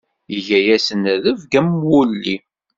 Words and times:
Iga-asen 0.37 1.01
rebg 1.23 1.51
am 1.59 1.69
wulli. 1.87 2.37